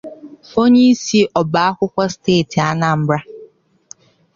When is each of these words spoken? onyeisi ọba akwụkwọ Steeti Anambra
onyeisi 0.61 1.19
ọba 1.39 1.59
akwụkwọ 1.69 2.03
Steeti 2.13 2.57
Anambra 2.69 3.17